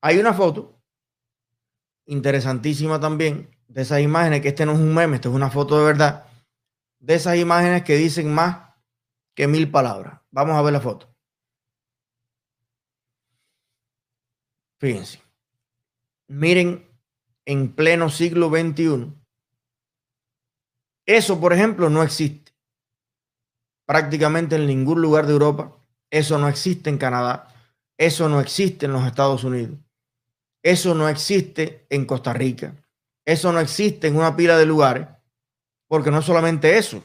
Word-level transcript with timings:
Hay 0.00 0.18
una 0.18 0.32
foto 0.32 0.80
interesantísima 2.06 3.00
también 3.00 3.50
de 3.66 3.82
esas 3.82 4.00
imágenes, 4.00 4.40
que 4.40 4.48
este 4.48 4.64
no 4.64 4.72
es 4.72 4.78
un 4.78 4.94
meme, 4.94 5.16
esto 5.16 5.28
es 5.28 5.34
una 5.34 5.50
foto 5.50 5.78
de 5.78 5.84
verdad, 5.84 6.26
de 6.98 7.14
esas 7.14 7.36
imágenes 7.36 7.84
que 7.84 7.96
dicen 7.96 8.32
más 8.32 8.74
que 9.34 9.46
mil 9.46 9.70
palabras. 9.70 10.20
Vamos 10.30 10.56
a 10.56 10.62
ver 10.62 10.72
la 10.72 10.80
foto. 10.80 11.14
Fíjense. 14.80 15.20
Miren, 16.28 16.86
en 17.44 17.74
pleno 17.74 18.10
siglo 18.10 18.48
XXI, 18.48 19.12
eso, 21.06 21.40
por 21.40 21.52
ejemplo, 21.52 21.88
no 21.88 22.02
existe. 22.02 22.52
Prácticamente 23.86 24.56
en 24.56 24.66
ningún 24.66 25.00
lugar 25.00 25.26
de 25.26 25.32
Europa. 25.32 25.74
Eso 26.10 26.38
no 26.38 26.48
existe 26.48 26.90
en 26.90 26.98
Canadá. 26.98 27.48
Eso 27.96 28.28
no 28.28 28.40
existe 28.40 28.86
en 28.86 28.92
los 28.92 29.06
Estados 29.06 29.42
Unidos. 29.42 29.78
Eso 30.68 30.94
no 30.94 31.08
existe 31.08 31.86
en 31.88 32.04
Costa 32.04 32.34
Rica. 32.34 32.74
Eso 33.24 33.50
no 33.50 33.58
existe 33.58 34.06
en 34.06 34.16
una 34.16 34.36
pila 34.36 34.58
de 34.58 34.66
lugares. 34.66 35.08
Porque 35.86 36.10
no 36.10 36.18
es 36.18 36.26
solamente 36.26 36.76
eso. 36.76 37.02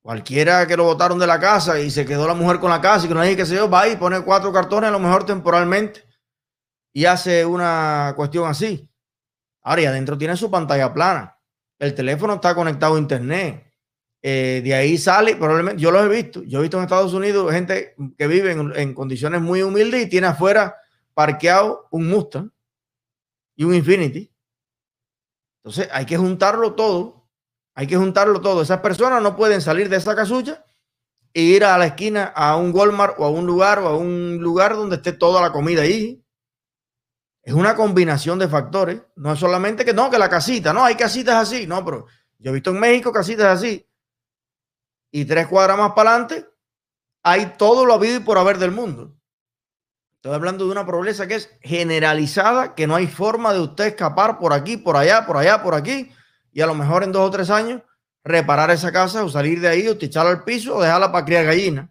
Cualquiera 0.00 0.68
que 0.68 0.76
lo 0.76 0.84
botaron 0.84 1.18
de 1.18 1.26
la 1.26 1.40
casa 1.40 1.80
y 1.80 1.90
se 1.90 2.06
quedó 2.06 2.28
la 2.28 2.34
mujer 2.34 2.60
con 2.60 2.70
la 2.70 2.80
casa 2.80 3.04
y 3.04 3.08
que 3.08 3.14
no 3.14 3.20
hay 3.22 3.34
que 3.34 3.44
se 3.44 3.56
yo, 3.56 3.68
va 3.68 3.88
y 3.88 3.96
pone 3.96 4.20
cuatro 4.20 4.52
cartones 4.52 4.86
a 4.86 4.92
lo 4.92 5.00
mejor 5.00 5.26
temporalmente 5.26 6.04
y 6.92 7.06
hace 7.06 7.44
una 7.44 8.12
cuestión 8.14 8.48
así. 8.48 8.88
Ahora, 9.64 9.82
y 9.82 9.86
adentro 9.86 10.16
tiene 10.16 10.36
su 10.36 10.48
pantalla 10.48 10.94
plana. 10.94 11.36
El 11.80 11.92
teléfono 11.92 12.34
está 12.34 12.54
conectado 12.54 12.94
a 12.94 13.00
internet. 13.00 13.68
Eh, 14.22 14.60
de 14.62 14.74
ahí 14.74 14.96
sale, 14.96 15.34
probablemente, 15.34 15.82
yo 15.82 15.90
lo 15.90 16.04
he 16.04 16.08
visto. 16.08 16.44
Yo 16.44 16.60
he 16.60 16.62
visto 16.62 16.76
en 16.76 16.84
Estados 16.84 17.14
Unidos 17.14 17.52
gente 17.52 17.96
que 18.16 18.28
vive 18.28 18.52
en, 18.52 18.72
en 18.76 18.94
condiciones 18.94 19.40
muy 19.40 19.62
humildes 19.62 20.06
y 20.06 20.08
tiene 20.08 20.28
afuera 20.28 20.76
parqueado 21.14 21.88
un 21.90 22.06
Mustang 22.06 22.52
y 23.56 23.64
un 23.64 23.74
Infinity. 23.74 24.32
Entonces 25.64 25.88
hay 25.90 26.06
que 26.06 26.16
juntarlo 26.16 26.74
todo 26.74 27.16
hay 27.76 27.86
que 27.86 27.96
juntarlo 27.96 28.40
todo. 28.40 28.62
Esas 28.62 28.80
personas 28.80 29.22
no 29.22 29.36
pueden 29.36 29.60
salir 29.60 29.90
de 29.90 29.96
esa 29.96 30.16
casucha 30.16 30.64
e 31.34 31.42
ir 31.42 31.62
a 31.62 31.76
la 31.76 31.86
esquina 31.86 32.24
a 32.34 32.56
un 32.56 32.74
Walmart 32.74 33.16
o 33.18 33.26
a 33.26 33.30
un 33.30 33.46
lugar 33.46 33.80
o 33.80 33.88
a 33.88 33.96
un 33.96 34.38
lugar 34.38 34.74
donde 34.74 34.96
esté 34.96 35.12
toda 35.12 35.42
la 35.42 35.52
comida 35.52 35.82
ahí. 35.82 36.24
Es 37.42 37.52
una 37.52 37.76
combinación 37.76 38.38
de 38.38 38.48
factores. 38.48 39.02
No 39.14 39.34
es 39.34 39.38
solamente 39.38 39.84
que 39.84 39.92
no, 39.92 40.10
que 40.10 40.18
la 40.18 40.30
casita, 40.30 40.72
no, 40.72 40.84
hay 40.84 40.94
casitas 40.94 41.34
así. 41.34 41.66
No, 41.66 41.84
pero 41.84 42.06
yo 42.38 42.50
he 42.50 42.54
visto 42.54 42.70
en 42.70 42.80
México 42.80 43.12
casitas 43.12 43.58
así. 43.58 43.86
Y 45.12 45.26
tres 45.26 45.46
cuadras 45.46 45.76
más 45.76 45.92
para 45.92 46.12
adelante, 46.12 46.48
hay 47.22 47.56
todo 47.58 47.84
lo 47.84 47.92
habido 47.92 48.16
y 48.16 48.20
por 48.20 48.38
haber 48.38 48.56
del 48.56 48.72
mundo. 48.72 49.14
Estoy 50.26 50.34
hablando 50.34 50.64
de 50.64 50.72
una 50.72 50.84
pobreza 50.84 51.28
que 51.28 51.36
es 51.36 51.50
generalizada, 51.60 52.74
que 52.74 52.88
no 52.88 52.96
hay 52.96 53.06
forma 53.06 53.52
de 53.52 53.60
usted 53.60 53.84
escapar 53.84 54.40
por 54.40 54.52
aquí, 54.52 54.76
por 54.76 54.96
allá, 54.96 55.24
por 55.24 55.36
allá, 55.36 55.62
por 55.62 55.72
aquí 55.72 56.10
y 56.52 56.62
a 56.62 56.66
lo 56.66 56.74
mejor 56.74 57.04
en 57.04 57.12
dos 57.12 57.28
o 57.28 57.30
tres 57.30 57.48
años 57.48 57.82
reparar 58.24 58.72
esa 58.72 58.90
casa 58.90 59.22
o 59.22 59.28
salir 59.28 59.60
de 59.60 59.68
ahí 59.68 59.86
o 59.86 59.92
echarla 59.92 60.32
al 60.32 60.42
piso 60.42 60.74
o 60.74 60.82
dejarla 60.82 61.12
para 61.12 61.24
criar 61.24 61.44
gallinas. 61.44 61.90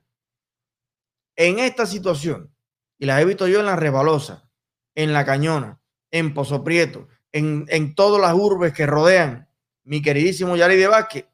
En 1.38 1.60
esta 1.60 1.86
situación, 1.86 2.54
y 3.00 3.06
las 3.06 3.22
he 3.22 3.26
visto 3.26 3.48
yo 3.48 3.62
en 3.62 3.68
la 3.68 3.78
Rebalosa, 3.78 4.50
en 4.96 5.14
la 5.14 5.24
Cañona, 5.24 5.80
en 6.12 6.34
Pozo 6.34 6.62
Prieto, 6.62 7.08
en, 7.32 7.64
en 7.70 7.96
todas 7.96 8.20
las 8.20 8.34
urbes 8.34 8.74
que 8.74 8.86
rodean 8.86 9.50
mi 9.86 10.02
queridísimo 10.02 10.58
Yari 10.58 10.76
de 10.76 10.88
Vázquez. 10.88 11.26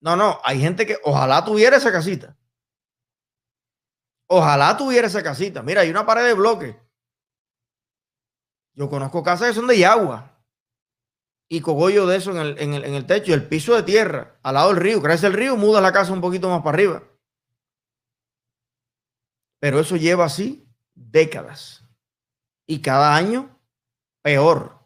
No, 0.00 0.14
no, 0.14 0.38
hay 0.44 0.60
gente 0.60 0.86
que 0.86 0.98
ojalá 1.02 1.44
tuviera 1.44 1.78
esa 1.78 1.90
casita. 1.90 2.36
Ojalá 4.28 4.76
tuviera 4.76 5.06
esa 5.06 5.22
casita. 5.22 5.62
Mira, 5.62 5.80
hay 5.80 5.90
una 5.90 6.06
pared 6.06 6.24
de 6.24 6.34
bloque. 6.34 6.78
Yo 8.74 8.88
conozco 8.88 9.22
casas 9.22 9.48
que 9.48 9.54
son 9.54 9.66
de 9.66 9.84
agua 9.84 10.38
y 11.48 11.60
cogollo 11.60 12.06
de 12.06 12.16
eso 12.16 12.30
en 12.30 12.36
el, 12.36 12.58
en, 12.58 12.74
el, 12.74 12.84
en 12.84 12.94
el, 12.94 13.06
techo, 13.06 13.32
el 13.34 13.48
piso 13.48 13.74
de 13.74 13.82
tierra, 13.82 14.38
al 14.42 14.54
lado 14.54 14.68
del 14.68 14.76
río. 14.76 15.02
Crece 15.02 15.26
el 15.26 15.32
río, 15.32 15.56
muda 15.56 15.80
la 15.80 15.92
casa 15.92 16.12
un 16.12 16.20
poquito 16.20 16.48
más 16.48 16.62
para 16.62 16.76
arriba. 16.76 17.02
Pero 19.60 19.80
eso 19.80 19.96
lleva 19.96 20.26
así 20.26 20.68
décadas. 20.94 21.82
Y 22.66 22.80
cada 22.80 23.16
año 23.16 23.58
peor. 24.22 24.78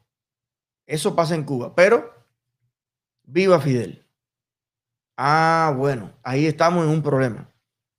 Eso 0.87 1.17
pasa 1.17 1.35
en 1.35 1.45
Cuba. 1.45 1.75
Pero 1.75 2.15
viva 3.25 3.61
Fidel. 3.61 4.07
Ah, 5.17 5.75
bueno, 5.77 6.13
ahí 6.23 6.47
estamos 6.47 6.85
en 6.85 6.91
un 6.91 7.03
problema. 7.03 7.52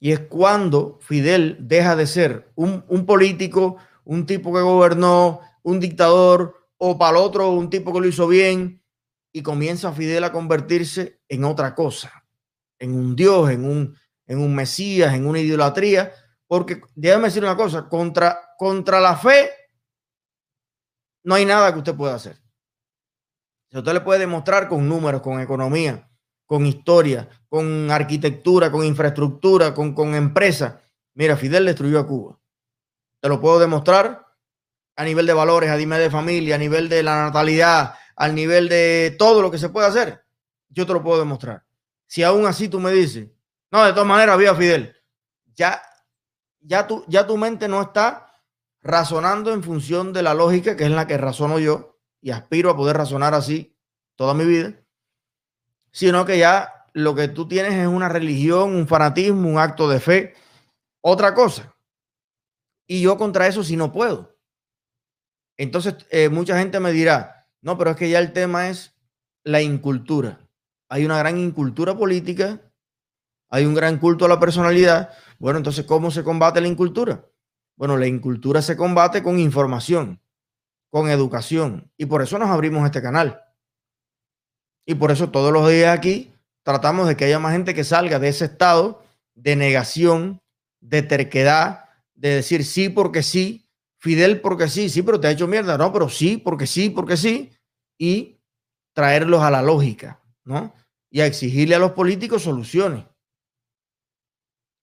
Y 0.04 0.12
es 0.12 0.20
cuando 0.20 1.00
Fidel 1.00 1.56
deja 1.62 1.96
de 1.96 2.08
ser 2.08 2.52
un, 2.56 3.06
político, 3.06 3.78
un 4.04 4.26
tipo 4.26 4.54
que 4.54 4.60
gobernó, 4.60 5.40
un 5.62 5.80
dictador, 5.80 6.68
o 6.76 6.98
para 6.98 7.12
el 7.12 7.24
otro 7.24 7.52
un 7.52 7.70
tipo 7.70 7.94
que 7.94 8.02
lo 8.02 8.08
hizo 8.08 8.28
bien 8.28 8.84
y 9.32 9.42
comienza 9.44 9.94
Fidel 9.94 10.26
a 10.26 10.34
convertirse 10.34 11.22
en 11.30 11.46
otra 11.46 11.74
cosa, 11.74 12.26
en 12.80 12.94
un 12.96 13.16
Dios, 13.16 13.50
en 13.50 13.64
un, 13.64 13.98
en 14.28 14.40
un 14.40 14.54
Mesías, 14.54 15.14
en 15.14 15.26
una 15.26 15.40
idolatría, 15.40 16.12
porque 16.48 16.82
déjame 16.96 17.30
decir 17.30 17.42
una 17.42 17.56
cosa, 17.56 17.88
contra, 17.88 18.38
contra 18.58 19.00
la 19.00 19.16
fe 19.16 19.52
no 21.24 21.36
hay 21.36 21.46
nada 21.46 21.72
que 21.72 21.80
usted 21.80 21.96
pueda 21.96 22.16
hacer. 22.16 22.38
Si 23.72 23.78
usted 23.78 23.94
le 23.94 24.02
puede 24.02 24.20
demostrar 24.20 24.68
con 24.68 24.86
números, 24.86 25.22
con 25.22 25.40
economía, 25.40 26.10
con 26.46 26.66
historia, 26.66 27.30
con 27.54 27.92
arquitectura, 27.92 28.72
con 28.72 28.84
infraestructura, 28.84 29.76
con, 29.76 29.94
con 29.94 30.16
empresa. 30.16 30.82
Mira, 31.14 31.38
Fidel 31.38 31.68
destruyó 31.68 32.00
a 32.00 32.08
Cuba. 32.08 32.40
Te 33.20 33.30
lo 33.30 33.40
puedo 33.40 33.60
demostrar 33.60 34.26
a 34.96 35.04
nivel 35.04 35.28
de 35.28 35.34
valores, 35.34 35.70
a 35.70 35.78
nivel 35.78 36.00
de 36.00 36.10
familia, 36.10 36.56
a 36.56 36.58
nivel 36.58 36.90
de 36.90 37.04
la 37.04 37.26
natalidad, 37.26 37.94
al 38.16 38.34
nivel 38.34 38.70
de 38.70 39.16
todo 39.20 39.44
lo 39.44 39.52
que 39.52 39.60
se 39.60 39.70
puede 39.70 39.86
hacer, 39.86 40.26
yo 40.70 40.88
te 40.88 40.94
lo 40.94 41.04
puedo 41.04 41.20
demostrar. 41.20 41.64
Si 42.08 42.24
aún 42.24 42.48
así 42.48 42.70
tú 42.70 42.80
me 42.80 42.92
dices, 42.92 43.30
no, 43.70 43.86
de 43.86 43.92
todas 43.92 44.08
maneras, 44.08 44.36
viva 44.36 44.56
Fidel, 44.56 44.96
ya, 45.54 45.80
ya, 46.60 46.88
tu, 46.88 47.06
ya 47.08 47.28
tu 47.28 47.38
mente 47.38 47.68
no 47.68 47.84
está 47.84 48.34
razonando 48.82 49.54
en 49.54 49.62
función 49.62 50.12
de 50.12 50.24
la 50.24 50.34
lógica 50.34 50.76
que 50.76 50.86
es 50.86 50.90
la 50.92 51.06
que 51.06 51.20
razono 51.20 51.60
yo 51.60 52.00
y 52.20 52.32
aspiro 52.32 52.72
a 52.72 52.76
poder 52.76 52.98
razonar 52.98 53.36
así 53.36 53.78
toda 54.16 54.34
mi 54.34 54.44
vida, 54.44 54.74
sino 55.92 56.26
que 56.26 56.40
ya 56.40 56.80
lo 56.94 57.16
que 57.16 57.28
tú 57.28 57.48
tienes 57.48 57.74
es 57.74 57.88
una 57.88 58.08
religión, 58.08 58.76
un 58.76 58.88
fanatismo, 58.88 59.50
un 59.50 59.58
acto 59.58 59.90
de 59.90 60.00
fe, 60.00 60.34
otra 61.02 61.34
cosa. 61.34 61.76
Y 62.88 63.02
yo 63.02 63.18
contra 63.18 63.48
eso 63.48 63.64
sí 63.64 63.76
no 63.76 63.92
puedo. 63.92 64.38
Entonces, 65.58 65.96
eh, 66.10 66.30
mucha 66.30 66.58
gente 66.58 66.80
me 66.80 66.92
dirá, 66.92 67.48
no, 67.62 67.78
pero 67.78 67.92
es 67.92 67.98
que 67.98 68.10
ya 68.10 68.20
el 68.20 68.34
tema 68.34 68.70
es 68.70 68.96
la 69.44 69.62
incultura. 69.62 70.40
Hay 70.90 71.06
una 71.06 71.18
gran 71.18 71.38
incultura 71.38 71.98
política, 71.98 72.62
hay 73.50 73.66
un 73.66 73.74
gran 73.74 73.98
culto 73.98 74.26
a 74.26 74.30
la 74.30 74.40
personalidad. 74.40 75.10
Bueno, 75.40 75.58
entonces, 75.58 75.86
¿cómo 75.86 76.12
se 76.12 76.24
combate 76.24 76.62
la 76.62 76.68
incultura? 76.68 77.26
Bueno, 77.76 77.98
la 77.98 78.08
incultura 78.08 78.62
se 78.62 78.78
combate 78.78 79.24
con 79.24 79.40
información, 79.40 80.22
con 80.92 81.10
educación. 81.10 81.92
Y 81.98 82.06
por 82.06 82.22
eso 82.22 82.38
nos 82.38 82.50
abrimos 82.50 82.86
este 82.86 83.02
canal. 83.02 83.42
Y 84.86 84.96
por 84.96 85.12
eso 85.12 85.32
todos 85.32 85.52
los 85.52 85.68
días 85.70 85.98
aquí 85.98 86.33
tratamos 86.64 87.08
de 87.08 87.16
que 87.16 87.26
haya 87.26 87.40
más 87.40 87.54
gente 87.54 87.74
que 87.74 87.84
salga 87.84 88.20
de 88.20 88.30
ese 88.30 88.46
estado 88.46 89.04
de 89.36 89.56
negación, 89.56 90.42
de 90.80 91.02
terquedad, 91.02 91.86
de 92.16 92.36
decir 92.36 92.66
sí 92.66 92.90
porque 92.90 93.24
sí, 93.24 93.70
Fidel 93.98 94.42
porque 94.42 94.68
sí, 94.68 94.90
sí, 94.90 95.02
pero 95.02 95.20
te 95.20 95.28
ha 95.28 95.32
hecho 95.32 95.48
mierda, 95.48 95.78
no, 95.78 95.94
pero 95.94 96.10
sí, 96.10 96.38
porque 96.38 96.68
sí, 96.68 96.90
porque 96.90 97.16
sí, 97.16 97.52
y 97.98 98.42
traerlos 98.94 99.42
a 99.42 99.50
la 99.50 99.62
lógica, 99.62 100.22
¿no? 100.44 100.74
Y 101.10 101.22
a 101.22 101.26
exigirle 101.26 101.76
a 101.76 101.80
los 101.80 101.92
políticos 101.92 102.44
soluciones. 102.44 103.06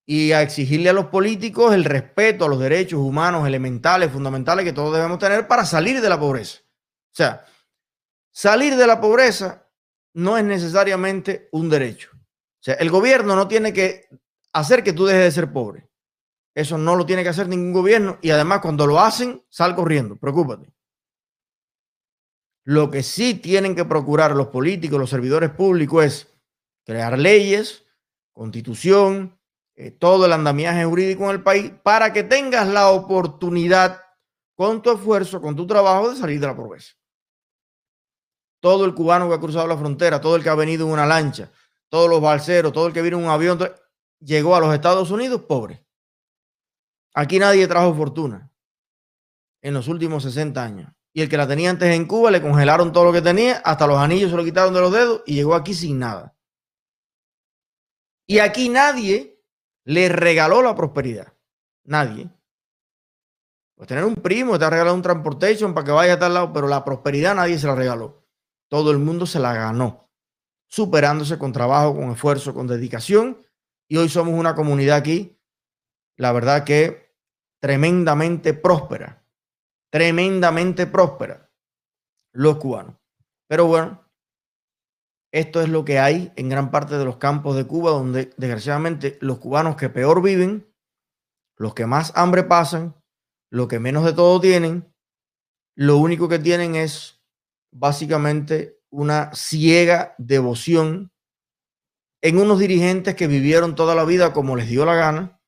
Y 0.07 0.31
a 0.31 0.41
exigirle 0.41 0.89
a 0.89 0.93
los 0.93 1.05
políticos 1.05 1.73
el 1.73 1.85
respeto 1.85 2.45
a 2.45 2.49
los 2.49 2.59
derechos 2.59 2.99
humanos 2.99 3.47
elementales, 3.47 4.11
fundamentales 4.11 4.65
que 4.65 4.73
todos 4.73 4.95
debemos 4.95 5.19
tener 5.19 5.47
para 5.47 5.65
salir 5.65 6.01
de 6.01 6.09
la 6.09 6.19
pobreza. 6.19 6.59
O 6.63 7.15
sea, 7.15 7.45
salir 8.31 8.75
de 8.75 8.87
la 8.87 8.99
pobreza 8.99 9.69
no 10.13 10.37
es 10.37 10.43
necesariamente 10.43 11.49
un 11.51 11.69
derecho. 11.69 12.09
O 12.13 12.63
sea, 12.63 12.75
el 12.75 12.89
gobierno 12.89 13.35
no 13.35 13.47
tiene 13.47 13.73
que 13.73 14.07
hacer 14.53 14.83
que 14.83 14.93
tú 14.93 15.05
dejes 15.05 15.23
de 15.23 15.31
ser 15.31 15.51
pobre. 15.51 15.89
Eso 16.53 16.77
no 16.77 16.95
lo 16.95 17.05
tiene 17.05 17.23
que 17.23 17.29
hacer 17.29 17.47
ningún 17.47 17.73
gobierno 17.73 18.17
y 18.21 18.29
además 18.29 18.59
cuando 18.61 18.85
lo 18.85 18.99
hacen, 18.99 19.43
sal 19.49 19.75
corriendo, 19.75 20.17
preocúpate. 20.17 20.71
Lo 22.63 22.91
que 22.91 23.03
sí 23.03 23.35
tienen 23.35 23.75
que 23.75 23.85
procurar 23.85 24.35
los 24.35 24.47
políticos, 24.47 24.99
los 24.99 25.09
servidores 25.09 25.49
públicos 25.49 26.05
es 26.05 26.27
crear 26.85 27.17
leyes, 27.17 27.85
constitución, 28.33 29.39
eh, 29.75 29.91
todo 29.91 30.25
el 30.25 30.33
andamiaje 30.33 30.85
jurídico 30.85 31.23
en 31.25 31.31
el 31.31 31.43
país 31.43 31.71
para 31.81 32.13
que 32.13 32.23
tengas 32.23 32.67
la 32.67 32.89
oportunidad 32.89 34.01
con 34.55 34.81
tu 34.81 34.91
esfuerzo, 34.91 35.41
con 35.41 35.55
tu 35.55 35.65
trabajo 35.65 36.11
de 36.11 36.17
salir 36.17 36.39
de 36.39 36.47
la 36.47 36.55
pobreza. 36.55 36.93
Todo 38.61 38.85
el 38.85 38.93
cubano 38.93 39.27
que 39.27 39.35
ha 39.35 39.39
cruzado 39.39 39.67
la 39.67 39.77
frontera, 39.77 40.21
todo 40.21 40.37
el 40.37 40.43
que 40.43 40.49
ha 40.49 40.55
venido 40.55 40.85
en 40.87 40.93
una 40.93 41.05
lancha, 41.05 41.51
todos 41.89 42.09
los 42.09 42.21
balseros, 42.21 42.71
todo 42.71 42.87
el 42.87 42.93
que 42.93 43.01
vino 43.01 43.17
en 43.17 43.25
un 43.25 43.29
avión, 43.29 43.59
llegó 44.19 44.55
a 44.55 44.61
los 44.61 44.73
Estados 44.73 45.11
Unidos 45.11 45.41
pobre. 45.41 45.85
Aquí 47.13 47.39
nadie 47.39 47.67
trajo 47.67 47.93
fortuna. 47.93 48.47
en 49.63 49.73
los 49.73 49.87
últimos 49.87 50.23
60 50.23 50.63
años. 50.63 50.91
Y 51.13 51.21
el 51.21 51.29
que 51.29 51.37
la 51.37 51.47
tenía 51.47 51.69
antes 51.69 51.93
en 51.93 52.05
Cuba 52.07 52.31
le 52.31 52.41
congelaron 52.41 52.91
todo 52.93 53.03
lo 53.05 53.13
que 53.13 53.21
tenía, 53.21 53.57
hasta 53.57 53.85
los 53.85 53.97
anillos 53.97 54.31
se 54.31 54.37
lo 54.37 54.43
quitaron 54.43 54.73
de 54.73 54.79
los 54.79 54.91
dedos 54.91 55.21
y 55.25 55.35
llegó 55.35 55.55
aquí 55.55 55.73
sin 55.73 55.99
nada. 55.99 56.35
Y 58.25 58.39
aquí 58.39 58.69
nadie 58.69 59.43
le 59.83 60.07
regaló 60.09 60.61
la 60.61 60.73
prosperidad. 60.73 61.33
Nadie. 61.83 62.29
Pues 63.75 63.87
tener 63.87 64.05
un 64.05 64.15
primo 64.15 64.57
te 64.57 64.65
ha 64.65 64.69
regalado 64.69 64.95
un 64.95 65.01
transportation 65.01 65.73
para 65.73 65.85
que 65.85 65.91
vaya 65.91 66.13
a 66.13 66.19
tal 66.19 66.33
lado, 66.33 66.53
pero 66.53 66.67
la 66.67 66.85
prosperidad 66.85 67.35
nadie 67.35 67.59
se 67.59 67.67
la 67.67 67.75
regaló. 67.75 68.20
Todo 68.71 68.91
el 68.91 68.99
mundo 68.99 69.25
se 69.25 69.39
la 69.39 69.53
ganó, 69.53 70.09
superándose 70.69 71.37
con 71.37 71.51
trabajo, 71.51 71.93
con 71.93 72.09
esfuerzo, 72.11 72.53
con 72.53 72.67
dedicación. 72.67 73.45
Y 73.89 73.97
hoy 73.97 74.07
somos 74.07 74.33
una 74.33 74.55
comunidad 74.55 74.95
aquí, 74.95 75.37
la 76.17 76.31
verdad 76.31 76.63
que 76.63 77.13
tremendamente 77.61 78.53
próspera, 78.53 79.27
tremendamente 79.91 80.87
próspera, 80.87 81.51
los 82.31 82.59
cubanos. 82.59 82.95
Pero 83.49 83.65
bueno, 83.67 84.09
esto 85.33 85.61
es 85.61 85.67
lo 85.67 85.83
que 85.83 85.99
hay 85.99 86.31
en 86.37 86.47
gran 86.47 86.71
parte 86.71 86.97
de 86.97 87.03
los 87.03 87.17
campos 87.17 87.57
de 87.57 87.67
Cuba, 87.67 87.91
donde 87.91 88.33
desgraciadamente 88.37 89.17
los 89.19 89.39
cubanos 89.39 89.75
que 89.75 89.89
peor 89.89 90.21
viven, 90.21 90.73
los 91.57 91.73
que 91.73 91.85
más 91.85 92.13
hambre 92.15 92.43
pasan, 92.43 92.95
los 93.51 93.67
que 93.67 93.79
menos 93.79 94.05
de 94.05 94.13
todo 94.13 94.39
tienen, 94.39 94.95
lo 95.75 95.97
único 95.97 96.29
que 96.29 96.39
tienen 96.39 96.75
es 96.75 97.20
básicamente 97.71 98.79
una 98.89 99.33
ciega 99.33 100.15
devoción 100.17 101.11
en 102.21 102.37
unos 102.37 102.59
dirigentes 102.59 103.15
que 103.15 103.27
vivieron 103.27 103.75
toda 103.75 103.95
la 103.95 104.05
vida 104.05 104.33
como 104.33 104.55
les 104.55 104.69
dio 104.69 104.85
la 104.85 104.95
gana, 104.95 105.41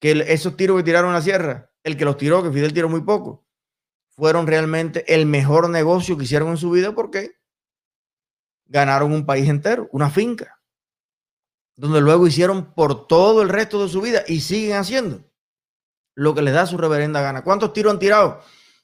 que 0.00 0.12
esos 0.28 0.56
tiros 0.56 0.76
que 0.76 0.82
tiraron 0.82 1.10
a 1.10 1.14
la 1.14 1.22
sierra, 1.22 1.70
el 1.84 1.96
que 1.96 2.04
los 2.04 2.16
tiró, 2.16 2.42
que 2.42 2.52
Fidel 2.52 2.74
tiró 2.74 2.88
muy 2.88 3.02
poco, 3.02 3.46
fueron 4.10 4.46
realmente 4.46 5.14
el 5.14 5.26
mejor 5.26 5.70
negocio 5.70 6.18
que 6.18 6.24
hicieron 6.24 6.50
en 6.50 6.56
su 6.58 6.70
vida 6.70 6.94
porque 6.94 7.36
ganaron 8.66 9.12
un 9.12 9.24
país 9.24 9.48
entero, 9.48 9.88
una 9.92 10.10
finca, 10.10 10.60
donde 11.76 12.00
luego 12.00 12.26
hicieron 12.26 12.74
por 12.74 13.06
todo 13.06 13.42
el 13.42 13.48
resto 13.48 13.82
de 13.82 13.88
su 13.88 14.00
vida 14.00 14.22
y 14.26 14.40
siguen 14.40 14.76
haciendo 14.76 15.24
lo 16.14 16.34
que 16.34 16.42
les 16.42 16.52
da 16.52 16.66
su 16.66 16.76
reverenda 16.76 17.22
gana. 17.22 17.42
¿Cuántos 17.42 17.72
tiros 17.72 17.92
han 17.92 17.98
tirado? 17.98 18.42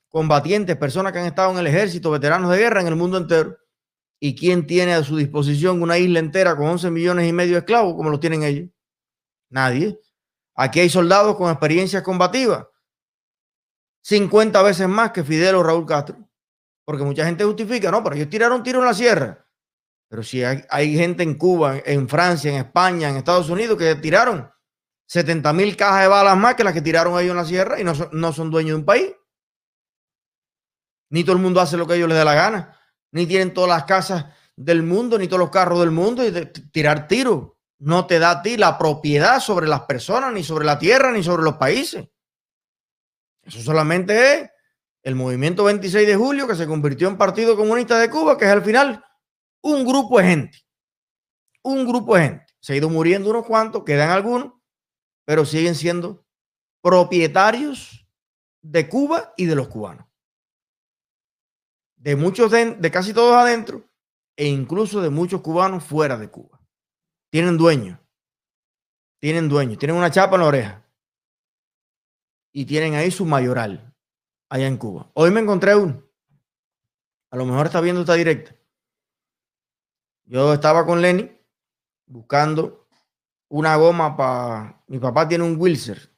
Combatientes, 0.09 0.77
personas 0.77 1.13
que 1.13 1.19
han 1.19 1.27
estado 1.27 1.53
en 1.53 1.59
el 1.59 1.67
ejército, 1.67 2.11
veteranos 2.11 2.51
de 2.51 2.59
guerra 2.59 2.81
en 2.81 2.87
el 2.87 2.97
mundo 2.97 3.19
entero. 3.19 3.57
¿Y 4.21 4.35
quién 4.35 4.67
tiene 4.67 4.95
a 4.95 5.05
su 5.05 5.17
disposición 5.17 5.81
una 5.83 5.99
isla 5.99 6.19
entera 6.19 6.57
con 6.57 6.67
11 6.67 6.91
millones 6.91 7.29
y 7.29 7.33
medio 7.33 7.53
de 7.53 7.59
esclavos 7.61 7.95
como 7.95 8.11
lo 8.11 8.19
tienen 8.19 8.43
ellos? 8.43 8.69
Nadie. 9.51 10.01
Aquí 10.55 10.81
hay 10.81 10.89
soldados 10.89 11.37
con 11.37 11.51
experiencias 11.51 12.03
combativas. 12.03 12.67
50 14.03 14.63
veces 14.63 14.89
más 14.89 15.13
que 15.13 15.23
Fidel 15.23 15.55
o 15.55 15.63
Raúl 15.63 15.87
Castro. 15.87 16.17
Porque 16.85 17.05
mucha 17.05 17.25
gente 17.25 17.45
justifica, 17.45 17.91
no, 17.91 18.03
pero 18.03 18.17
ellos 18.17 18.31
tiraron 18.31 18.63
tiro 18.63 18.81
en 18.81 18.87
la 18.87 18.95
sierra. 18.95 19.47
Pero 20.09 20.23
si 20.23 20.43
hay, 20.43 20.97
gente 20.97 21.23
en 21.23 21.35
Cuba, 21.35 21.77
en 21.85 22.09
Francia, 22.09 22.51
en 22.51 22.57
España, 22.57 23.11
en 23.11 23.17
Estados 23.17 23.51
Unidos 23.51 23.77
que 23.77 23.95
tiraron 23.97 24.51
70 25.07 25.53
mil 25.53 25.77
cajas 25.77 26.03
de 26.03 26.09
balas 26.09 26.37
más 26.37 26.55
que 26.55 26.65
las 26.65 26.73
que 26.73 26.81
tiraron 26.81 27.21
ellos 27.21 27.33
en 27.33 27.37
la 27.37 27.45
sierra 27.45 27.79
y 27.79 27.85
no 27.85 27.95
son, 27.95 28.09
no 28.13 28.33
son 28.33 28.51
dueños 28.51 28.71
de 28.71 28.77
un 28.77 28.85
país. 28.87 29.13
Ni 31.11 31.25
todo 31.25 31.37
el 31.37 31.43
mundo 31.43 31.61
hace 31.61 31.77
lo 31.77 31.87
que 31.87 31.95
ellos 31.95 32.09
les 32.09 32.19
dé 32.19 32.25
la 32.25 32.35
gana. 32.35 32.77
Ni 33.13 33.27
tienen 33.27 33.55
todas 33.55 33.71
las 33.71 33.85
casas 33.85 34.27
del 34.57 34.83
mundo, 34.83 35.19
ni 35.19 35.29
todos 35.29 35.41
los 35.41 35.51
carros 35.51 35.81
del 35.81 35.91
mundo 35.91 36.27
y 36.27 36.33
tirar 36.71 37.09
tiro. 37.09 37.59
No 37.79 38.07
te 38.07 38.19
da 38.19 38.31
a 38.31 38.43
ti 38.43 38.57
la 38.57 38.77
propiedad 38.77 39.41
sobre 39.41 39.69
las 39.69 39.83
personas, 39.83 40.33
ni 40.33 40.43
sobre 40.43 40.65
la 40.65 40.79
tierra, 40.79 41.13
ni 41.13 41.23
sobre 41.23 41.45
los 41.45 41.55
países. 41.55 42.09
Eso 43.43 43.61
solamente 43.61 44.35
es 44.35 44.51
el 45.03 45.15
movimiento 45.15 45.65
26 45.65 46.07
de 46.07 46.17
julio 46.17 46.47
que 46.47 46.57
se 46.57 46.67
convirtió 46.67 47.09
en 47.09 47.17
Partido 47.17 47.57
Comunista 47.57 47.99
de 47.99 48.11
Cuba, 48.11 48.37
que 48.37 48.45
es 48.45 48.51
al 48.51 48.63
final 48.63 49.03
un 49.63 49.87
grupo 49.87 50.19
de 50.19 50.25
gente. 50.25 50.59
Un 51.63 51.87
grupo 51.87 52.17
de 52.17 52.23
gente. 52.25 52.47
Se 52.61 52.73
ha 52.73 52.77
ido 52.77 52.91
muriendo 52.91 53.31
unos 53.31 53.47
cuantos, 53.47 53.85
quedan 53.85 54.11
algunos, 54.11 54.53
pero 55.25 55.45
siguen 55.45 55.75
siendo 55.77 56.27
propietarios 56.83 58.07
de 58.61 58.89
Cuba 58.89 59.33
y 59.37 59.47
de 59.47 59.55
los 59.55 59.69
cubanos. 59.69 60.08
De 61.99 62.17
muchos, 62.17 62.51
de, 62.51 62.91
casi 62.91 63.13
todos 63.13 63.35
adentro, 63.35 63.85
e 64.37 64.47
incluso 64.47 65.01
de 65.01 65.11
muchos 65.11 65.41
cubanos 65.41 65.85
fuera 65.85 66.17
de 66.17 66.31
Cuba. 66.31 66.61
Tienen 67.31 67.57
dueños. 67.57 67.99
Tienen 69.21 69.49
dueños. 69.49 69.79
Tienen 69.79 69.97
una 69.97 70.11
chapa 70.11 70.37
en 70.37 70.43
la 70.43 70.47
oreja. 70.47 70.85
Y 72.53 72.65
tienen 72.65 72.95
ahí 72.95 73.11
su 73.11 73.27
mayoral, 73.27 73.95
allá 74.49 74.67
en 74.67 74.77
Cuba. 74.77 75.11
Hoy 75.15 75.31
me 75.31 75.41
encontré 75.41 75.75
uno. 75.75 76.03
A 77.31 77.37
lo 77.37 77.45
mejor 77.45 77.67
está 77.67 77.81
viendo 77.81 78.01
esta 78.01 78.15
directa. 78.15 78.55
Yo 80.25 80.55
estaba 80.55 80.87
con 80.87 81.03
Lenny 81.03 81.31
buscando 82.07 82.87
una 83.49 83.77
goma 83.77 84.17
para. 84.17 84.83
Mi 84.87 84.99
papá 84.99 85.29
tiene 85.29 85.45
un 85.45 85.57
Wilser, 85.59 86.11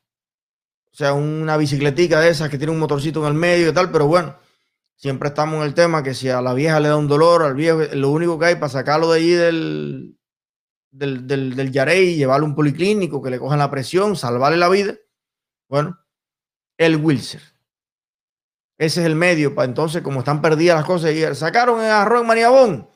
o 0.93 0.97
sea, 0.97 1.13
una 1.13 1.57
bicicletica 1.57 2.21
de 2.21 2.31
esas 2.31 2.51
que 2.51 2.59
tiene 2.59 2.73
un 2.73 2.79
motorcito 2.79 3.21
en 3.21 3.29
el 3.29 3.35
medio 3.35 3.71
y 3.71 3.75
tal, 3.75 3.91
pero 3.91 4.07
bueno, 4.07 4.37
siempre 5.01 5.31
estamos 5.31 5.57
en 5.57 5.63
el 5.63 5.75
tema 5.75 6.03
que 6.03 6.13
si 6.13 6.29
a 6.29 6.43
la 6.43 6.53
vieja 6.53 6.79
le 6.79 6.89
da 6.89 6.97
un 6.97 7.09
dolor, 7.09 7.43
al 7.43 7.55
viejo, 7.55 7.81
lo 7.95 8.11
único 8.11 8.39
que 8.39 8.47
hay 8.47 8.55
para 8.57 8.69
sacarlo 8.69 9.11
de 9.11 9.19
allí 9.19 9.33
del, 9.33 10.19
del, 10.91 11.27
del, 11.27 11.57
del 11.57 11.73
Yarey, 11.73 12.17
llevarlo 12.17 12.47
a 12.47 12.51
un 12.51 12.55
policlínico, 12.55 13.23
que 13.23 13.31
le 13.31 13.39
cojan 13.39 13.59
la 13.59 13.71
presión, 13.71 14.15
salvarle 14.15 14.59
la 14.59 14.69
vida. 14.69 14.95
Bueno, 15.69 15.99
el 16.77 16.97
Wilser. 16.97 17.41
Ese 18.79 19.01
es 19.01 19.07
el 19.07 19.15
medio 19.15 19.55
para 19.55 19.67
entonces, 19.67 20.03
como 20.03 20.21
están 20.21 20.43
perdidas 20.43 20.77
las 20.77 20.87
cosas, 20.87 21.39
sacaron 21.39 21.81
el 21.81 21.91
arroz 21.91 22.21
en 22.21 22.27
Maniabón 22.27 22.91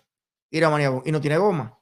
ir 0.50 0.64
a 0.64 1.02
y 1.04 1.10
no 1.10 1.20
tiene 1.20 1.38
goma. 1.38 1.78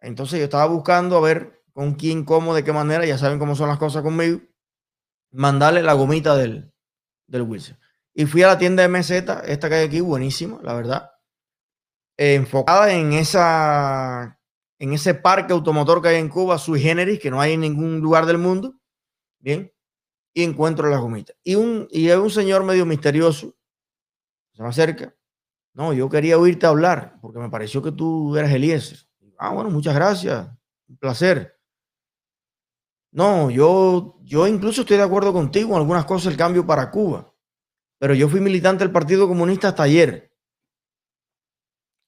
Entonces 0.00 0.38
yo 0.38 0.44
estaba 0.44 0.66
buscando 0.66 1.16
a 1.16 1.20
ver 1.20 1.64
con 1.72 1.94
quién, 1.94 2.24
cómo, 2.24 2.54
de 2.54 2.64
qué 2.64 2.72
manera, 2.72 3.06
ya 3.06 3.18
saben 3.18 3.38
cómo 3.38 3.54
son 3.54 3.68
las 3.68 3.78
cosas 3.78 4.02
conmigo, 4.02 4.40
mandarle 5.30 5.82
la 5.82 5.92
gomita 5.94 6.36
del, 6.36 6.72
del 7.26 7.42
Wilson. 7.42 7.81
Y 8.14 8.26
fui 8.26 8.42
a 8.42 8.48
la 8.48 8.58
tienda 8.58 8.82
de 8.82 8.88
MZ, 8.88 9.10
esta 9.46 9.68
que 9.68 9.74
hay 9.74 9.86
aquí, 9.86 10.00
buenísima, 10.00 10.60
la 10.62 10.74
verdad. 10.74 11.10
enfocada 12.16 12.92
en 12.92 13.12
esa 13.14 14.38
en 14.78 14.92
ese 14.92 15.14
parque 15.14 15.52
automotor 15.52 16.02
que 16.02 16.08
hay 16.08 16.16
en 16.16 16.28
Cuba, 16.28 16.58
sui 16.58 16.80
generis, 16.80 17.20
que 17.20 17.30
no 17.30 17.40
hay 17.40 17.52
en 17.52 17.60
ningún 17.60 18.00
lugar 18.00 18.26
del 18.26 18.38
mundo. 18.38 18.74
Bien. 19.38 19.72
Y 20.34 20.42
encuentro 20.44 20.88
la 20.88 20.98
gomita. 20.98 21.34
Y 21.44 21.54
un, 21.54 21.86
y 21.90 22.10
un 22.10 22.30
señor 22.30 22.64
medio 22.64 22.84
misterioso 22.84 23.54
se 24.52 24.62
me 24.62 24.68
acerca 24.68 25.14
no, 25.74 25.92
yo 25.92 26.08
quería 26.08 26.38
oírte 26.38 26.66
hablar 26.66 27.18
porque 27.20 27.38
me 27.38 27.48
pareció 27.48 27.82
que 27.82 27.92
tú 27.92 28.36
eras 28.36 28.52
Eliezer. 28.52 28.98
Ah, 29.38 29.50
bueno, 29.50 29.70
muchas 29.70 29.94
gracias. 29.94 30.48
Un 30.86 30.96
placer. 30.98 31.58
No, 33.10 33.50
yo, 33.50 34.18
yo 34.22 34.46
incluso 34.46 34.82
estoy 34.82 34.98
de 34.98 35.02
acuerdo 35.02 35.32
contigo 35.32 35.70
en 35.70 35.76
algunas 35.76 36.04
cosas 36.04 36.32
el 36.32 36.38
cambio 36.38 36.66
para 36.66 36.90
Cuba. 36.90 37.31
Pero 38.02 38.14
yo 38.14 38.28
fui 38.28 38.40
militante 38.40 38.82
del 38.82 38.90
Partido 38.90 39.28
Comunista 39.28 39.68
hasta 39.68 39.84
ayer. 39.84 40.36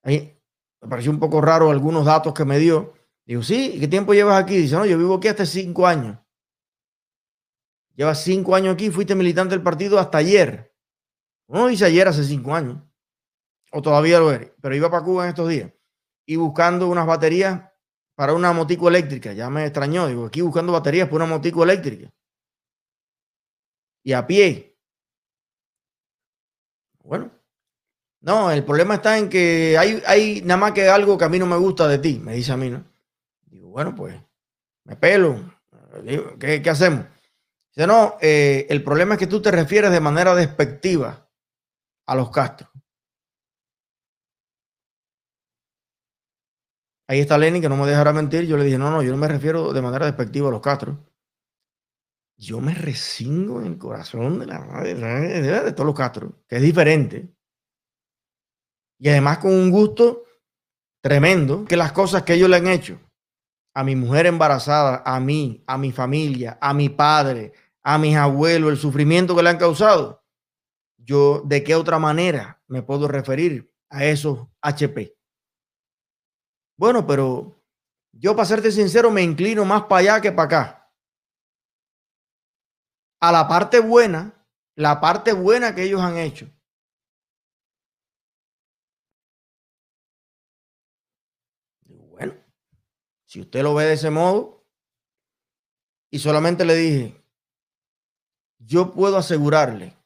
Ahí 0.03 0.37
me 0.81 0.89
pareció 0.89 1.13
un 1.13 1.21
poco 1.21 1.41
raro 1.41 1.71
algunos 1.71 2.05
datos 2.05 2.35
que 2.35 2.45
me 2.45 2.59
dio. 2.59 2.95
Digo, 3.25 3.45
sí, 3.45 3.79
¿qué 3.79 3.87
tiempo 3.87 4.13
llevas 4.13 4.43
aquí? 4.43 4.57
Dice, 4.57 4.75
no, 4.75 4.85
yo 4.87 4.99
vivo 4.99 5.15
aquí 5.15 5.29
hasta 5.29 5.47
cinco 5.47 5.87
años. 5.87 6.19
Llevas 7.95 8.25
cinco 8.25 8.57
años 8.57 8.75
aquí, 8.75 8.91
fuiste 8.91 9.15
militante 9.15 9.55
del 9.55 9.63
partido 9.63 10.01
hasta 10.01 10.19
ayer. 10.19 10.75
No 11.47 11.69
dice 11.69 11.85
ayer, 11.85 12.09
hace 12.09 12.25
cinco 12.25 12.53
años 12.53 12.83
o 13.71 13.81
todavía 13.81 14.19
lo 14.19 14.33
eres, 14.33 14.51
pero 14.61 14.75
iba 14.75 14.91
para 14.91 15.05
Cuba 15.05 15.23
en 15.23 15.29
estos 15.29 15.49
días 15.49 15.73
y 16.27 16.35
buscando 16.35 16.89
unas 16.89 17.07
baterías 17.07 17.71
para 18.17 18.35
una 18.35 18.53
motico 18.53 18.89
eléctrica. 18.89 19.33
Ya 19.33 19.49
me 19.49 19.65
extrañó, 19.65 20.09
digo, 20.09 20.27
aquí 20.27 20.41
buscando 20.41 20.73
baterías 20.73 21.07
para 21.09 21.25
una 21.25 21.35
motico 21.37 21.63
eléctrica. 21.63 22.13
Y 24.03 24.13
a 24.13 24.27
pie. 24.27 24.74
Bueno, 27.05 27.31
no, 28.23 28.51
el 28.51 28.65
problema 28.65 28.95
está 28.95 29.19
en 29.19 29.29
que 29.29 29.77
hay, 29.79 30.03
hay 30.07 30.41
nada 30.43 30.59
más 30.59 30.73
que 30.73 30.89
algo 30.89 31.19
que 31.19 31.27
a 31.27 31.29
mí 31.29 31.39
no 31.39 31.47
me 31.47 31.57
gusta 31.57 31.87
de 31.87 31.99
ti, 31.99 32.19
me 32.19 32.35
dice 32.35 32.53
a 32.53 32.57
mí, 32.57 32.71
¿no? 32.71 32.83
Digo, 33.43 33.69
bueno, 33.69 33.95
pues 33.95 34.19
me 34.85 34.97
pelo. 34.97 35.39
¿qué, 36.41 36.63
hacemos? 36.69 37.05
Dice, 37.75 37.87
no, 37.87 38.17
eh, 38.23 38.67
el 38.71 38.83
problema 38.83 39.15
es 39.15 39.21
que 39.21 39.27
tú 39.27 39.43
te 39.43 39.51
refieres 39.51 39.91
de 39.91 40.01
manera 40.01 40.35
despectiva 40.35 41.29
a 42.07 42.15
los 42.15 42.31
Castro. 42.31 42.71
Ahí 47.07 47.21
está 47.21 47.37
Lenny, 47.37 47.61
que 47.61 47.69
no 47.69 47.77
me 47.77 47.87
dejará 47.87 48.15
mentir. 48.15 48.47
Yo 48.47 48.57
le 48.57 48.65
dije, 48.65 48.79
no, 48.79 48.91
no, 48.91 49.03
yo 49.03 49.11
no 49.11 49.19
me 49.19 49.29
refiero 49.29 49.75
de 49.75 49.83
manera 49.83 50.07
despectiva 50.07 50.49
a 50.49 50.53
los 50.53 50.63
Castro. 50.63 50.99
Yo 52.37 52.61
me 52.61 52.75
resingo 52.75 53.61
en 53.61 53.67
el 53.67 53.79
corazón 53.79 54.41
de 54.41 54.47
la 54.47 54.61
madre 54.61 54.95
de 54.95 55.73
todos 55.73 55.87
los 55.87 55.95
Castro, 55.95 56.43
que 56.49 56.57
es 56.57 56.63
diferente. 56.63 57.33
Y 58.99 59.09
además 59.09 59.39
con 59.39 59.53
un 59.53 59.71
gusto 59.71 60.25
tremendo, 61.03 61.65
que 61.65 61.77
las 61.77 61.93
cosas 61.93 62.23
que 62.23 62.35
ellos 62.35 62.49
le 62.49 62.57
han 62.57 62.67
hecho 62.67 62.99
a 63.75 63.85
mi 63.85 63.97
mujer 63.97 64.27
embarazada, 64.27 65.03
a 65.05 65.19
mí, 65.21 65.63
a 65.67 65.77
mi 65.77 65.93
familia, 65.93 66.59
a 66.61 66.73
mi 66.73 66.89
padre, 66.89 67.53
a 67.83 67.99
mis 67.99 68.17
abuelos, 68.17 68.71
el 68.71 68.79
sufrimiento 68.79 69.35
que 69.37 69.43
le 69.43 69.51
han 69.51 69.59
causado, 69.59 70.25
yo, 70.97 71.43
¿de 71.45 71.63
qué 71.63 71.75
otra 71.75 71.99
manera 71.99 72.63
me 72.67 72.83
puedo 72.83 73.09
referir 73.09 73.71
a 73.91 74.05
esos 74.05 74.47
HP? 74.63 75.17
Bueno, 76.79 77.07
pero 77.07 77.63
yo, 78.13 78.35
para 78.35 78.47
serte 78.47 78.73
sincero, 78.73 79.11
me 79.11 79.23
inclino 79.23 79.65
más 79.65 79.83
para 79.83 80.01
allá 80.01 80.21
que 80.21 80.33
para 80.33 80.47
acá. 80.47 80.84
A 83.21 83.33
la 83.33 83.49
parte 83.49 83.81
buena, 83.81 84.47
la 84.77 85.01
parte 85.01 85.33
buena 85.33 85.75
que 85.75 85.85
ellos 85.85 86.01
han 86.01 86.19
hecho. 86.19 86.51
Bueno, 91.87 92.35
si 93.27 93.41
usted 93.41 93.63
lo 93.63 93.75
ve 93.75 93.85
de 93.85 93.93
ese 93.95 94.11
modo, 94.11 94.65
y 96.11 96.19
solamente 96.19 96.65
le 96.65 96.77
dije, 96.77 97.25
yo 98.59 98.93
puedo 98.93 99.17
asegurarle, 99.17 99.97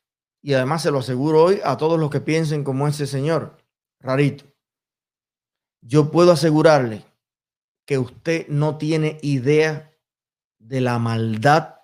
y 0.43 0.55
además 0.55 0.83
se 0.83 0.91
lo 0.91 0.99
aseguro 1.01 1.45
hoy 1.45 1.61
a 1.65 1.77
todos 1.77 1.99
los 1.99 2.11
que 2.11 2.21
piensen 2.21 2.65
como 2.65 2.89
ese 2.89 3.07
señor, 3.07 3.59
rarito, 4.01 4.45
yo 5.81 6.11
puedo 6.11 6.33
asegurarle 6.33 7.05
que 7.87 7.99
usted 7.99 8.47
no 8.49 8.79
tiene 8.79 9.19
idea 9.23 9.95
de 10.59 10.81
la 10.81 10.99
maldad 10.99 11.78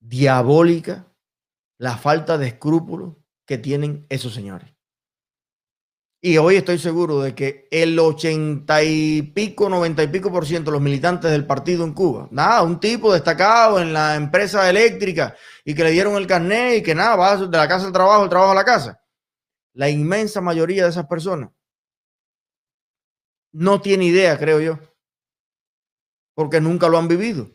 diabólica, 0.00 1.12
la 1.78 1.96
falta 1.96 2.38
de 2.38 2.48
escrúpulos 2.48 3.16
que 3.46 3.58
tienen 3.58 4.06
esos 4.08 4.34
señores. 4.34 4.74
Y 6.20 6.36
hoy 6.36 6.56
estoy 6.56 6.78
seguro 6.80 7.20
de 7.20 7.32
que 7.32 7.68
el 7.70 7.96
ochenta 7.98 8.82
y 8.82 9.22
pico, 9.22 9.68
noventa 9.68 10.02
y 10.02 10.08
pico 10.08 10.32
por 10.32 10.44
ciento 10.44 10.70
de 10.70 10.74
los 10.74 10.82
militantes 10.82 11.30
del 11.30 11.46
partido 11.46 11.84
en 11.84 11.94
Cuba, 11.94 12.26
nada, 12.32 12.62
un 12.62 12.80
tipo 12.80 13.12
destacado 13.12 13.80
en 13.80 13.92
la 13.92 14.16
empresa 14.16 14.68
eléctrica 14.68 15.36
y 15.64 15.76
que 15.76 15.84
le 15.84 15.92
dieron 15.92 16.16
el 16.16 16.26
carnet 16.26 16.78
y 16.78 16.82
que 16.82 16.94
nada, 16.94 17.14
va 17.14 17.36
de 17.36 17.56
la 17.56 17.68
casa 17.68 17.86
al 17.86 17.92
trabajo, 17.92 18.24
el 18.24 18.30
trabajo 18.30 18.50
a 18.50 18.56
la 18.56 18.64
casa. 18.64 19.00
La 19.74 19.88
inmensa 19.88 20.40
mayoría 20.40 20.82
de 20.82 20.90
esas 20.90 21.06
personas 21.06 21.50
no 23.52 23.80
tiene 23.80 24.06
idea, 24.06 24.36
creo 24.36 24.60
yo, 24.60 24.78
porque 26.34 26.60
nunca 26.60 26.88
lo 26.88 26.98
han 26.98 27.06
vivido, 27.06 27.48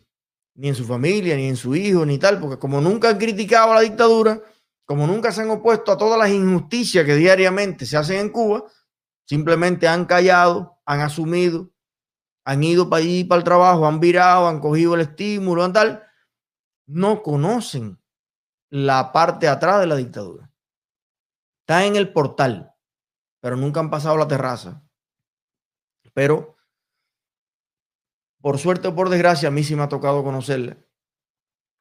ni 0.56 0.70
en 0.70 0.76
su 0.76 0.86
familia, 0.86 1.36
ni 1.36 1.48
en 1.48 1.56
su 1.56 1.76
hijo, 1.76 2.06
ni 2.06 2.18
tal, 2.18 2.40
porque 2.40 2.60
como 2.60 2.80
nunca 2.80 3.10
han 3.10 3.18
criticado 3.18 3.72
a 3.72 3.76
la 3.76 3.82
dictadura, 3.82 4.42
como 4.86 5.08
nunca 5.08 5.32
se 5.32 5.42
han 5.42 5.50
opuesto 5.50 5.92
a 5.92 5.98
todas 5.98 6.20
las 6.20 6.30
injusticias 6.30 7.06
que 7.06 7.16
diariamente 7.16 7.86
se 7.86 7.98
hacen 7.98 8.20
en 8.20 8.30
Cuba, 8.30 8.64
simplemente 9.26 9.88
han 9.88 10.06
callado, 10.06 10.80
han 10.86 11.02
asumido, 11.02 11.72
han 12.46 12.64
ido 12.64 12.90
para 12.90 13.02
allí, 13.02 13.24
para 13.24 13.40
el 13.40 13.46
trabajo, 13.46 13.88
han 13.88 14.00
virado, 14.00 14.48
han 14.48 14.60
cogido 14.60 14.96
el 14.96 15.02
estímulo, 15.02 15.64
han 15.64 15.74
tal, 15.74 16.04
no 16.86 17.24
conocen 17.24 18.00
la 18.70 19.12
parte 19.12 19.48
atrás 19.48 19.80
de 19.80 19.88
la 19.88 19.96
dictadura. 19.96 20.52
Están 21.62 21.84
en 21.84 21.96
el 21.96 22.12
portal, 22.12 22.74
pero 23.40 23.56
nunca 23.56 23.80
han 23.80 23.90
pasado 23.90 24.18
la 24.18 24.28
terraza. 24.28 24.84
Pero, 26.14 26.53
por 28.44 28.60
suerte 28.60 28.90
o 28.90 28.94
por 28.94 29.08
desgracia, 29.08 29.48
a 29.48 29.52
mí 29.52 29.64
sí 29.64 29.74
me 29.74 29.84
ha 29.84 29.88
tocado 29.88 30.22
conocerla. 30.22 30.76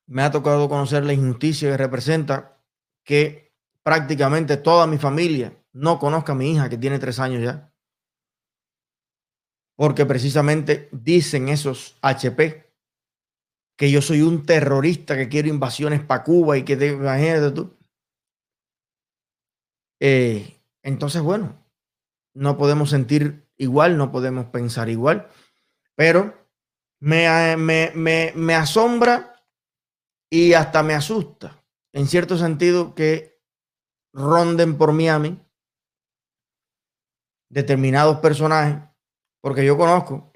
Me 0.06 0.22
ha 0.22 0.30
tocado 0.30 0.68
conocer 0.68 1.04
la 1.04 1.12
injusticia 1.12 1.68
que 1.68 1.76
representa 1.76 2.62
que 3.02 3.52
prácticamente 3.82 4.56
toda 4.58 4.86
mi 4.86 4.96
familia 4.96 5.60
no 5.72 5.98
conozca 5.98 6.34
a 6.34 6.34
mi 6.36 6.52
hija 6.52 6.68
que 6.68 6.78
tiene 6.78 7.00
tres 7.00 7.18
años 7.18 7.42
ya. 7.42 7.74
Porque 9.74 10.06
precisamente 10.06 10.88
dicen 10.92 11.48
esos 11.48 11.98
HP 12.00 12.72
que 13.76 13.90
yo 13.90 14.00
soy 14.00 14.22
un 14.22 14.46
terrorista 14.46 15.16
que 15.16 15.28
quiero 15.28 15.48
invasiones 15.48 16.00
para 16.00 16.22
Cuba 16.22 16.58
y 16.58 16.62
que 16.62 16.76
te 16.76 16.92
imagínate 16.92 17.50
tú. 17.50 17.76
Eh, 19.98 20.62
entonces, 20.84 21.22
bueno, 21.22 21.60
no 22.34 22.56
podemos 22.56 22.90
sentir 22.90 23.48
igual, 23.56 23.96
no 23.96 24.12
podemos 24.12 24.46
pensar 24.46 24.88
igual, 24.88 25.28
pero 25.96 26.40
me, 27.02 27.56
me, 27.56 27.90
me, 27.96 28.32
me 28.36 28.54
asombra 28.54 29.34
y 30.30 30.52
hasta 30.52 30.84
me 30.84 30.94
asusta 30.94 31.60
en 31.92 32.06
cierto 32.06 32.38
sentido, 32.38 32.94
que 32.94 33.42
ronden 34.14 34.78
por 34.78 34.92
Miami 34.92 35.38
determinados 37.50 38.18
personajes, 38.20 38.78
porque 39.40 39.64
yo 39.64 39.76
conozco 39.76 40.32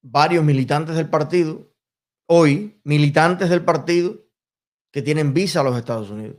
varios 0.00 0.42
militantes 0.42 0.96
del 0.96 1.10
partido, 1.10 1.70
hoy 2.26 2.80
militantes 2.82 3.50
del 3.50 3.62
partido 3.62 4.24
que 4.90 5.02
tienen 5.02 5.34
visa 5.34 5.60
a 5.60 5.64
los 5.64 5.76
Estados 5.76 6.08
Unidos. 6.08 6.38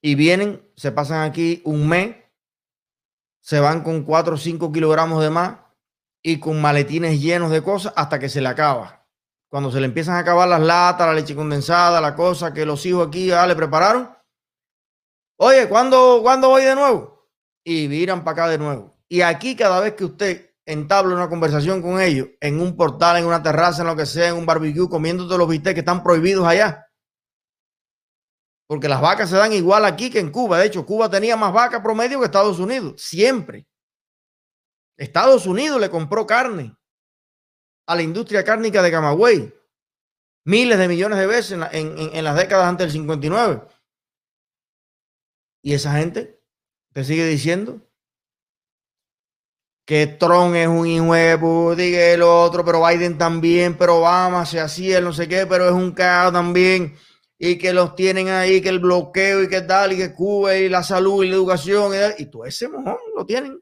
Y 0.00 0.14
vienen, 0.14 0.70
se 0.76 0.92
pasan 0.92 1.28
aquí 1.28 1.62
un 1.64 1.88
mes, 1.88 2.16
se 3.40 3.58
van 3.58 3.82
con 3.82 4.04
4 4.04 4.34
o 4.34 4.38
5 4.38 4.70
kilogramos 4.70 5.22
de 5.22 5.30
más 5.30 5.63
y 6.24 6.40
con 6.40 6.60
maletines 6.60 7.20
llenos 7.20 7.50
de 7.50 7.62
cosas 7.62 7.92
hasta 7.96 8.18
que 8.18 8.28
se 8.28 8.40
le 8.40 8.48
acaba 8.48 9.04
cuando 9.54 9.70
se 9.70 9.78
le 9.78 9.86
empiezan 9.86 10.16
a 10.16 10.18
acabar 10.18 10.48
las 10.48 10.60
latas, 10.60 11.06
la 11.06 11.14
leche 11.14 11.36
condensada, 11.36 12.00
la 12.00 12.16
cosa 12.16 12.52
que 12.52 12.66
los 12.66 12.84
hijos 12.86 13.06
aquí 13.06 13.26
ya 13.26 13.46
le 13.46 13.54
prepararon. 13.54 14.12
Oye, 15.38 15.68
¿cuándo, 15.68 16.18
¿cuándo 16.22 16.48
voy 16.48 16.64
de 16.64 16.74
nuevo? 16.74 17.28
Y 17.64 17.86
viran 17.86 18.24
para 18.24 18.32
acá 18.32 18.48
de 18.48 18.58
nuevo. 18.58 18.98
Y 19.08 19.20
aquí 19.20 19.54
cada 19.54 19.78
vez 19.78 19.94
que 19.94 20.06
usted 20.06 20.56
entable 20.66 21.14
una 21.14 21.28
conversación 21.28 21.80
con 21.80 22.00
ellos, 22.00 22.30
en 22.40 22.60
un 22.60 22.76
portal, 22.76 23.18
en 23.18 23.26
una 23.26 23.44
terraza, 23.44 23.82
en 23.82 23.86
lo 23.86 23.94
que 23.94 24.06
sea, 24.06 24.30
en 24.30 24.34
un 24.34 24.44
barbecue, 24.44 24.88
comiéndote 24.88 25.38
los 25.38 25.48
bistecs 25.48 25.74
que 25.74 25.80
están 25.82 26.02
prohibidos 26.02 26.44
allá. 26.44 26.88
Porque 28.66 28.88
las 28.88 29.00
vacas 29.00 29.30
se 29.30 29.36
dan 29.36 29.52
igual 29.52 29.84
aquí 29.84 30.10
que 30.10 30.18
en 30.18 30.32
Cuba. 30.32 30.58
De 30.58 30.66
hecho, 30.66 30.84
Cuba 30.84 31.08
tenía 31.08 31.36
más 31.36 31.52
vacas 31.52 31.80
promedio 31.80 32.18
que 32.18 32.24
Estados 32.24 32.58
Unidos. 32.58 33.00
Siempre. 33.00 33.68
Estados 34.96 35.46
Unidos 35.46 35.80
le 35.80 35.90
compró 35.90 36.26
carne 36.26 36.76
a 37.86 37.94
la 37.94 38.02
industria 38.02 38.44
cárnica 38.44 38.82
de 38.82 38.90
Camagüey 38.90 39.52
miles 40.44 40.78
de 40.78 40.88
millones 40.88 41.18
de 41.18 41.26
veces 41.26 41.58
en, 41.72 42.24
las 42.24 42.36
décadas 42.36 42.66
antes 42.66 42.86
del 42.86 42.92
59. 42.92 43.62
Y 45.62 45.72
esa 45.72 45.94
gente 45.94 46.40
te 46.92 47.04
sigue 47.04 47.26
diciendo 47.26 47.80
que 49.86 50.06
Trump 50.06 50.54
es 50.54 50.68
un 50.68 50.86
hijo 50.86 51.74
de 51.74 52.14
el 52.14 52.22
otro, 52.22 52.64
pero 52.64 52.86
Biden 52.86 53.18
también, 53.18 53.76
pero 53.76 53.96
Obama 53.96 54.46
se 54.46 54.60
hacía 54.60 55.00
no 55.00 55.12
sé 55.12 55.28
qué, 55.28 55.46
pero 55.46 55.66
es 55.66 55.72
un 55.72 55.92
caos 55.92 56.32
también, 56.32 56.96
y 57.38 57.58
que 57.58 57.72
los 57.74 57.94
tienen 57.94 58.28
ahí, 58.28 58.62
que 58.62 58.70
el 58.70 58.78
bloqueo 58.78 59.42
y 59.42 59.48
que 59.48 59.60
tal, 59.60 59.92
y 59.92 59.96
que 59.96 60.14
Cuba 60.14 60.56
y 60.56 60.70
la 60.70 60.82
salud 60.82 61.22
y 61.24 61.28
la 61.28 61.34
educación, 61.34 61.92
y, 61.94 62.22
y 62.22 62.26
todo 62.26 62.46
ese 62.46 62.68
mojón 62.68 62.96
lo 63.14 63.26
tienen. 63.26 63.60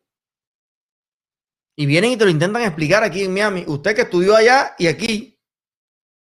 Y 1.74 1.86
vienen 1.86 2.12
y 2.12 2.16
te 2.16 2.24
lo 2.24 2.30
intentan 2.30 2.62
explicar 2.62 3.02
aquí 3.02 3.22
en 3.24 3.32
Miami. 3.32 3.64
Usted 3.66 3.94
que 3.94 4.02
estudió 4.02 4.36
allá 4.36 4.74
y 4.78 4.88
aquí, 4.88 5.40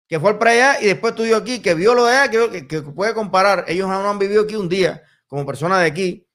que 0.08 0.18
fue 0.18 0.38
para 0.38 0.52
allá 0.52 0.80
y 0.80 0.86
después 0.86 1.12
estudió 1.12 1.36
aquí, 1.36 1.60
que 1.60 1.74
vio 1.74 1.94
lo 1.94 2.06
de 2.06 2.16
allá, 2.16 2.50
que, 2.66 2.82
puede 2.82 3.14
comparar. 3.14 3.64
Ellos 3.68 3.88
no 3.88 4.08
han 4.08 4.18
vivido 4.18 4.42
aquí 4.42 4.56
un 4.56 4.68
día 4.68 5.02
como 5.26 5.44
personas 5.44 5.80
de 5.80 5.86
aquí, 5.86 6.26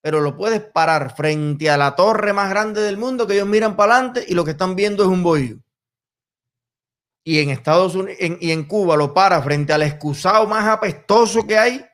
pero 0.00 0.20
lo 0.20 0.36
puedes 0.36 0.62
parar 0.62 1.14
frente 1.14 1.70
a 1.70 1.76
la 1.76 1.94
torre 1.94 2.32
más 2.32 2.50
grande 2.50 2.80
del 2.80 2.96
mundo 2.96 3.26
que 3.26 3.34
ellos 3.34 3.46
miran 3.46 3.76
para 3.76 3.94
adelante 3.94 4.24
y 4.26 4.34
lo 4.34 4.44
que 4.44 4.52
están 4.52 4.74
viendo 4.74 5.04
es 5.04 5.08
un 5.08 5.22
bohío. 5.22 5.58
Y 7.22 7.38
en 7.38 7.50
Estados 7.50 7.94
Unidos 7.94 8.18
y 8.40 8.50
en 8.50 8.64
Cuba 8.64 8.96
lo 8.96 9.14
para 9.14 9.40
frente 9.42 9.72
al 9.72 9.82
excusado 9.82 10.46
más 10.46 10.66
apestoso 10.66 11.46
que 11.46 11.56
hay. 11.56 11.86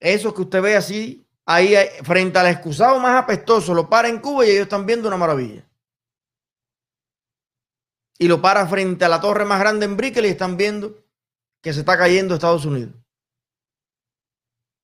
Eso 0.00 0.34
que 0.34 0.42
usted 0.42 0.60
ve 0.60 0.76
así 0.76 1.23
ahí 1.46 1.74
frente 2.02 2.38
al 2.38 2.46
excusado 2.46 2.98
más 2.98 3.22
apestoso, 3.22 3.74
lo 3.74 3.88
para 3.88 4.08
en 4.08 4.20
Cuba 4.20 4.46
y 4.46 4.50
ellos 4.50 4.62
están 4.62 4.86
viendo 4.86 5.08
una 5.08 5.16
maravilla. 5.16 5.68
Y 8.18 8.28
lo 8.28 8.40
para 8.40 8.66
frente 8.66 9.04
a 9.04 9.08
la 9.08 9.20
torre 9.20 9.44
más 9.44 9.60
grande 9.60 9.86
en 9.86 9.96
Brickell 9.96 10.26
y 10.26 10.28
están 10.28 10.56
viendo 10.56 10.96
que 11.60 11.72
se 11.72 11.80
está 11.80 11.98
cayendo 11.98 12.34
Estados 12.34 12.64
Unidos. 12.64 12.94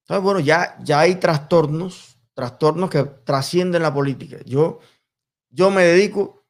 Entonces, 0.03 0.25
bueno, 0.25 0.41
ya, 0.41 0.77
ya 0.83 1.01
hay 1.01 1.17
trastornos, 1.17 2.19
trastornos 2.35 2.91
que 2.91 3.05
trascienden 3.05 3.83
la 3.83 3.95
política. 3.95 4.39
Yo, 4.45 4.81
yo 5.51 5.71
me 5.71 5.85
dedico 5.85 6.45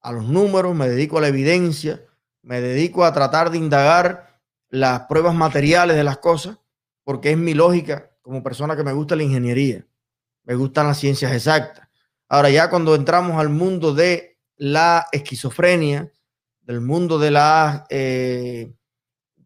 a 0.00 0.10
los 0.10 0.24
números, 0.24 0.74
me 0.74 0.88
dedico 0.88 1.18
a 1.18 1.20
la 1.20 1.28
evidencia, 1.28 2.04
me 2.42 2.60
dedico 2.60 3.04
a 3.04 3.12
tratar 3.12 3.50
de 3.50 3.58
indagar 3.58 4.40
las 4.68 5.02
pruebas 5.02 5.34
materiales 5.34 5.96
de 5.96 6.04
las 6.04 6.18
cosas, 6.18 6.58
porque 7.04 7.30
es 7.30 7.38
mi 7.38 7.54
lógica 7.54 8.10
como 8.24 8.42
persona 8.42 8.74
que 8.74 8.82
me 8.82 8.94
gusta 8.94 9.14
la 9.14 9.22
ingeniería, 9.22 9.86
me 10.44 10.54
gustan 10.54 10.86
las 10.86 10.98
ciencias 10.98 11.30
exactas. 11.30 11.86
Ahora 12.26 12.48
ya 12.48 12.70
cuando 12.70 12.94
entramos 12.94 13.38
al 13.38 13.50
mundo 13.50 13.92
de 13.92 14.38
la 14.56 15.06
esquizofrenia, 15.12 16.10
del 16.62 16.80
mundo 16.80 17.18
de 17.18 17.30
las, 17.30 17.82
eh, 17.90 18.72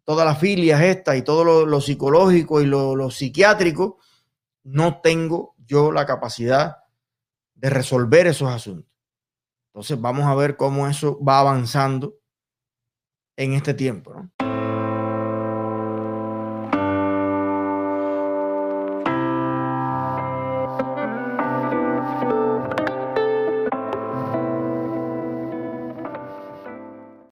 todas 0.05 0.25
las 0.25 0.39
filias 0.39 0.81
estas 0.81 1.17
y 1.17 1.23
todo 1.23 1.67
lo, 1.67 1.81
psicológico 1.81 2.61
y 2.61 2.67
lo, 2.67 3.11
psiquiátrico, 3.11 3.99
no 4.63 5.01
tengo 5.01 5.57
yo 5.59 5.91
la 5.91 6.07
capacidad 6.07 6.77
de 7.57 7.71
resolver 7.71 8.29
esos 8.29 8.49
asuntos. 8.49 8.93
Entonces 9.73 10.01
vamos 10.01 10.25
a 10.27 10.37
ver 10.37 10.57
cómo 10.57 10.87
eso 10.87 11.19
va 11.21 11.41
avanzando 11.41 12.15
en 13.37 13.55
este 13.55 13.75
tiempo. 13.75 14.31